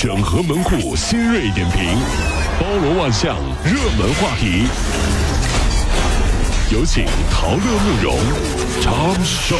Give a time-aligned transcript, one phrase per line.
[0.00, 1.84] 整合门户新锐点评，
[2.60, 4.68] 包罗万象，热门话题。
[6.70, 8.16] 有请陶乐慕容
[8.80, 9.56] 长寿。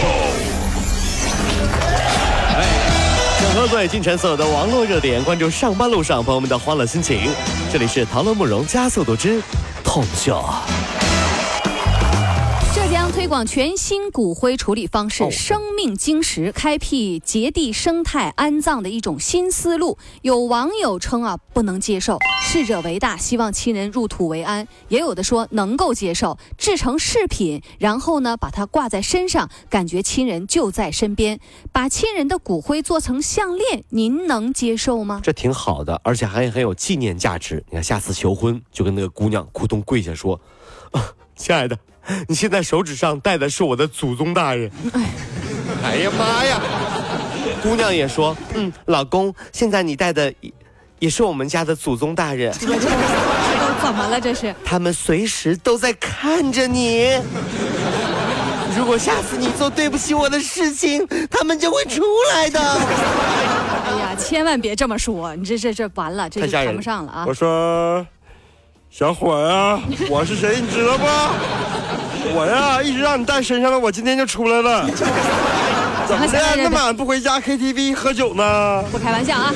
[3.41, 7.29] 整合最近城所有的网络热点，关注上班路上朋友们的欢乐心情。
[7.73, 9.43] 这里是陶乐慕容加速度之
[9.83, 10.41] 痛秀。
[13.19, 19.99] 推广全新骨灰处理方式——生命晶石，开辟节地生态安葬的一种新思路。
[20.23, 31.41] 有网友称啊，不能接受，逝者为大，希望亲人入土为安；也有的说能够接受，制成饰品，然后呢把它挂在身上，感觉亲人就在身边。
[31.73, 35.21] 把亲人的骨灰做成项链，您能接受吗？
[35.25, 37.65] 这挺好的，而且还很有纪念价值。
[37.71, 40.41] 你看，下次求婚就跟那个姑娘咕咚跪下说
[40.95, 41.03] ：“啊，
[41.35, 41.77] 亲爱的。”
[42.27, 44.71] 你现在手指上戴的是我的祖宗大人。
[45.85, 46.61] 哎呀妈呀！
[47.63, 50.33] 姑娘也说，嗯，老公，现在你戴的
[50.99, 52.53] 也是我们家的祖宗大人。
[52.59, 52.75] 这都
[53.83, 54.21] 怎么了？
[54.21, 54.55] 这是？
[54.65, 57.21] 他们随时都在看着你。
[58.77, 62.61] 如果下次你做对不起我的事情，他们就会出来的。
[62.61, 67.25] 哎呀，千万别这么说，你这这这完了，这就谈不上了啊！
[67.27, 68.07] 我说，
[68.89, 71.05] 小伙呀，我是谁，你知道不？
[72.35, 74.87] 我呀，一直让你带身上的，我今天就出来了。
[76.09, 76.39] 怎么的？
[76.57, 78.83] 那么晚不回家 KTV 喝酒呢？
[78.91, 79.53] 不开玩笑啊。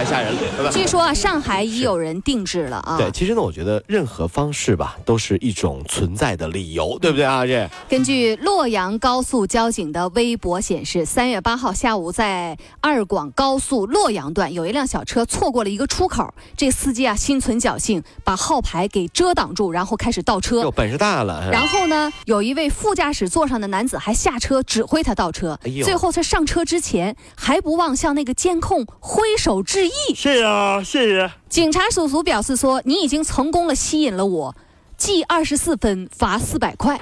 [0.00, 0.72] 太吓人了。
[0.72, 2.96] 据说啊，上海已有人定制了啊。
[2.96, 7.44] 对，其实呢，我觉得任何方式吧，都是一种存在的理由，对不对啊？
[7.44, 20.62] 这根据洛阳高速交警的微博显示，三月八号下午，在二广高速洛阳段，有一辆小车错过了一个出口，这司机啊心存侥幸，把号牌给遮挡住，然后开始倒车。
[20.62, 21.50] 哟本事大了。
[21.52, 25.58] 然后呢，有一位副驾驶座上的男子还下车指挥他倒车。
[25.84, 29.89] 最后他上车之前，还不忘向那个监控挥手致意。
[30.14, 31.30] 谢谢啊，谢谢。
[31.48, 34.54] 警察叔叔表示说：“你已经成功了，吸引了我，
[34.96, 37.00] 记二十四分，罚四百块。”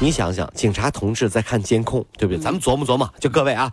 [0.00, 2.42] 你想想，警察同志在看监控，对不对？
[2.42, 3.70] 咱们琢磨琢磨，就各位啊，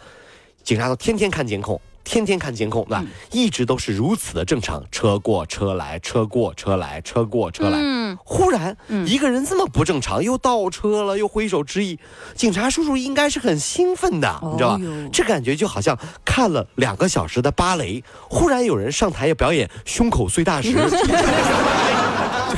[0.64, 1.80] 警察都天天看监控。
[2.10, 7.78] 天天看监控，对吧一直都是如此的正常，车过车来，车过车来，车过车来。
[7.80, 8.76] 嗯，忽然
[9.06, 12.00] 一个人这么不正常，又倒车了，又挥手致意，
[12.34, 14.82] 警察叔叔应该是很兴奋的，你知道吧？
[15.14, 20.74] 这感觉就好像看了两个小时的芭蕾，忽然有人上台要表演胸口碎大石。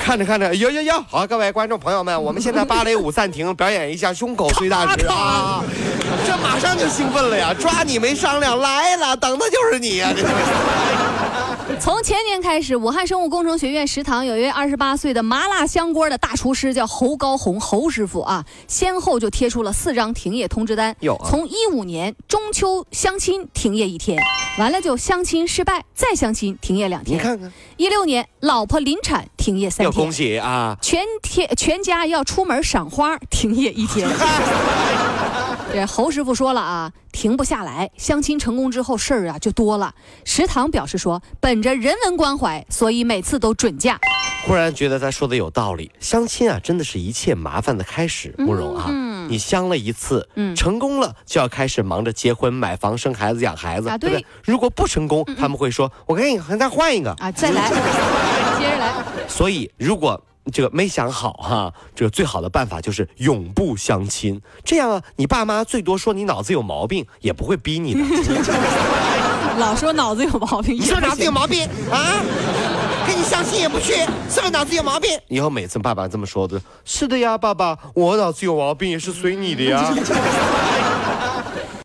[0.02, 1.06] 就看着看着，哟哟哟！
[1.10, 5.64] 好，各位观众朋友们，我们现在芭蕾舞暂停，表演一下胸口碎大石 啊！
[6.26, 10.12] 这马上就兴奋了呀，抓你没商量，来了，等的就是你呀！
[11.81, 20.96] 从前年开始，武汉生物工程学院食堂有一位二十八岁的麻辣香锅的大厨师，叫侯高红，侯师傅啊，先后就贴出了四张停业通知单。
[21.00, 24.22] 有，从一五年中秋相亲停业一天，
[24.59, 27.18] 完了就相亲失败，再相亲停业两天。
[27.18, 29.91] 你看看，一六年老婆临产停业三天。
[29.91, 30.78] 恭喜啊！
[30.84, 34.08] 全天全家要出门赏花，停业一天。
[35.74, 37.90] 这侯师傅说了啊，停不下来。
[37.98, 39.94] 相亲成功之后，事儿啊就多了。
[40.26, 43.98] 食堂表示说，本着人文关怀，所以每次都准假。
[44.46, 48.36] 忽然觉得他说的有道理，相亲啊，真的是一切麻烦的开始。
[48.38, 48.90] 慕容啊，
[49.30, 54.26] 你相了一次，成功了就要开始忙着结婚、买房、生孩子、养孩子，对不对？
[54.44, 57.70] 如果不成功，他们会说：“我给你再换一个啊，再来，
[58.59, 58.92] 接着来。”
[59.28, 60.22] 所以如果。
[60.52, 68.00] 这个没想好哈，这个最好的办法就是永不相亲，这样啊，你爸妈最多说你脑子有毛病，也不会逼你的。
[69.59, 72.24] 老说脑子有毛病，你说脑子有毛病啊？
[73.06, 73.94] 跟你相亲也不去，
[74.29, 75.09] 是不是脑子有毛病？
[75.28, 79.94] 以后每次爸爸这么说的，是的呀，爸爸，我脑子有毛病也是随你的呀。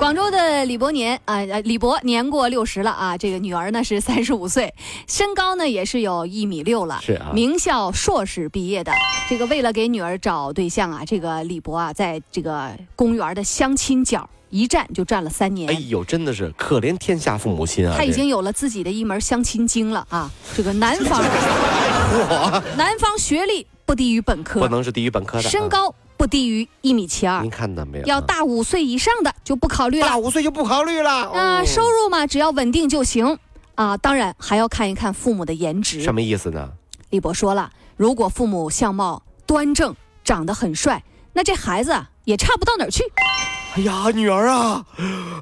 [0.00, 4.72] 广州的李伯年啊，李博年过六十了啊，这个女儿呢是 三十五岁，
[5.06, 8.90] 身高呢也是有一米六了，是啊，名校硕士毕业的。
[9.28, 15.68] 这个为了给女儿找对象啊，这个李博啊，在这个公园的相亲角一站就站了三年。
[15.68, 17.94] 哎呦，真的是可怜天下父母心啊！
[17.94, 20.30] 他已经有了自己的一门相亲经了啊。
[20.56, 21.22] 这个男方，
[22.78, 25.94] 男方学历不低于本科，不能是低于本科的，身高。
[26.20, 27.40] 不低于一米七二。
[27.40, 28.04] 您看到没有？
[28.04, 30.06] 要大五岁以上的就不考虑了。
[30.06, 31.10] 大五岁就不考虑了。
[31.30, 33.38] 啊，收入嘛，只要稳定就行。
[33.74, 36.02] 啊，当然还要看一看父母的颜值。
[36.02, 36.68] 什么意思呢？
[37.08, 41.02] 李博说了，如果父母相貌端正，长得很帅，
[41.32, 43.02] 那这孩子也差不到哪儿去。
[43.76, 44.84] 哎呀，女儿啊！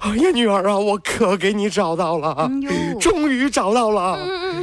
[0.00, 0.78] 哎呀，女儿啊！
[0.78, 2.48] 我可给你找到了，
[3.00, 4.16] 终于找到了。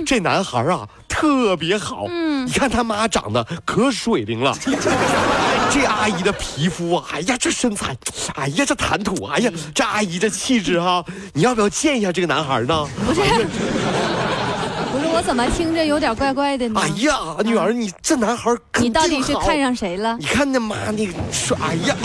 [0.06, 2.06] 这男孩啊，特别好。
[2.10, 4.54] 嗯，你看他妈长得可水灵了。
[5.72, 7.96] 这阿姨的皮肤啊，哎呀，这身材，
[8.36, 11.04] 哎呀，这谈吐，哎呀，这阿姨这气质哈，
[11.34, 12.86] 你要不要见一下这个男孩呢？
[13.06, 16.82] 不是，不是，我怎么听着有点怪怪的呢？
[16.82, 20.18] 哎呀，女儿，你这男孩你到底是看上谁了？
[20.20, 21.96] 你看那妈，你说，哎呀。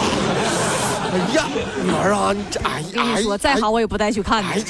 [1.12, 1.44] 哎呀，
[1.82, 4.48] 女儿啊，你这哎呀，跟你说，再好我也不带去看的。
[4.48, 4.64] 哎呀，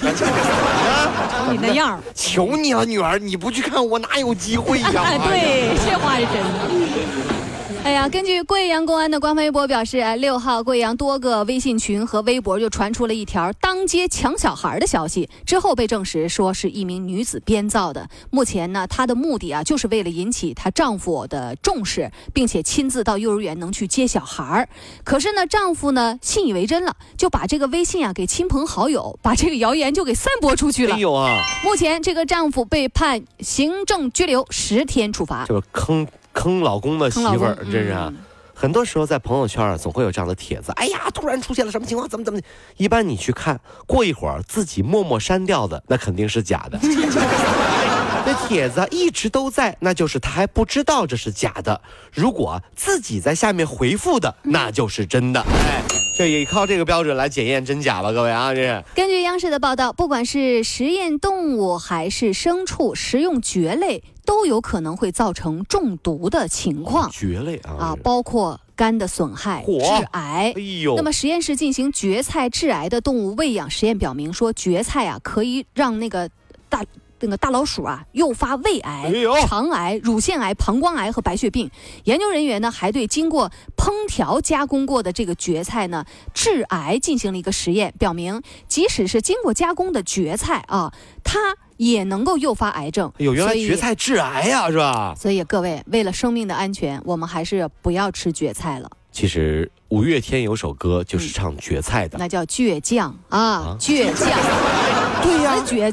[1.30, 4.90] 瞅你那样 求你了，女儿，你不去看我哪有机会呀？
[5.24, 7.39] 对，这话是真的。
[7.82, 18.08] 哎呀，根据贵阳公安的官方微博表示，六号贵阳多个微信群和微博就传出了一条当街抢小孩的消息，之后被证实说是一名女子编造的。
[18.30, 24.68] 目前呢，她的目的啊，就是为了引起她丈夫的重视，并且亲自到幼儿园能去接小孩。
[25.02, 30.98] 可是呢，丈夫呢信以为真了，就把这个微信啊给亲朋好友，把这个谣言就给散播出去了。
[30.98, 36.06] 有啊，目前这个丈夫被判行政拘留十天处罚，就是坑。
[36.32, 38.12] 坑老公的媳妇儿，真是啊！
[38.54, 40.70] 很多时候在朋友圈总会有这样的帖子。
[40.72, 42.08] 哎呀，突然出现了什么情况？
[42.08, 42.38] 怎么怎么？
[42.76, 46.78] 一般你去看，过一会儿自己默默删掉的，那肯定是假的。
[48.30, 51.80] 这帖子一直都在，那就是他还不知道这是假的。
[52.12, 55.40] 如果自己在下面回复的，那就是真的。
[55.40, 55.82] 哎，
[56.16, 58.54] 这也靠这个标准来检验真假吧，各位啊！
[58.54, 67.10] 这是根据央视的报道，不管是实验动物还是牲畜，食用蕨类都有可能会造成中毒的情况。
[67.10, 70.52] 蕨类啊，啊，包括肝的损害、致癌。
[70.54, 76.30] 哎呦，那么实验室进行蕨菜致癌的动物喂养实验表明，说蕨菜啊可以让那个
[76.68, 76.84] 大。
[77.20, 79.12] 那个大老鼠啊，诱发胃癌、
[79.46, 81.70] 肠癌、乳腺癌、膀胱癌和白血病。
[82.04, 91.38] 研究人员呢，还对经过烹调加工过的这个蕨菜呢致癌进行了一个实验，表明即使是经过加工的蕨菜啊，它
[91.76, 93.12] 也能够诱发癌症。
[93.18, 95.14] 有原来蕨菜致癌呀，是吧？
[95.18, 98.90] 所以各位，为了生命的安全，我们还是不要吃蕨菜了。
[99.12, 104.28] 其实五月天有首歌就是唱蕨菜的，那叫倔强啊，倔强。
[105.22, 105.92] 对呀，倔。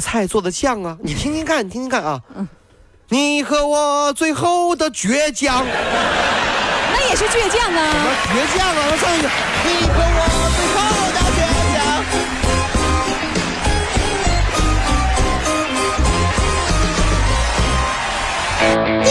[0.00, 2.20] 菜做的酱啊，你听听看，你听听看啊。
[2.36, 2.48] 嗯，
[3.08, 5.64] 你和我最后的倔强，
[6.92, 7.90] 那也是倔强啊。
[7.92, 8.78] 什么倔强啊？
[8.90, 9.28] 我唱一个，
[9.64, 10.20] 你和我
[10.56, 10.79] 最后